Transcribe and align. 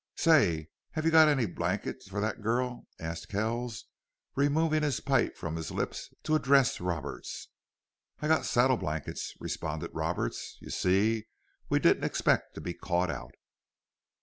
"Say, 0.15 0.69
have 0.93 1.05
you 1.05 1.11
got 1.11 1.27
a 1.27 1.45
blanket 1.45 2.01
for 2.01 2.19
that 2.21 2.41
girl?" 2.41 2.87
asked 2.99 3.29
Kells, 3.29 3.85
removing 4.35 4.81
his 4.81 4.99
pipe 4.99 5.37
from 5.37 5.55
his 5.55 5.69
lips 5.69 6.11
to 6.23 6.33
address 6.33 6.81
Roberts. 6.81 7.49
"I 8.19 8.27
got 8.27 8.45
saddle 8.47 8.77
blankets," 8.77 9.35
responded 9.39 9.91
Roberts. 9.93 10.57
"You 10.59 10.71
see, 10.71 11.27
we 11.69 11.77
didn't 11.77 12.03
expect 12.03 12.55
to 12.55 12.61
be 12.61 12.73
caught 12.73 13.11
out." 13.11 13.35